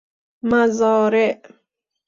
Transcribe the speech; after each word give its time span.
مزارع 0.43 1.41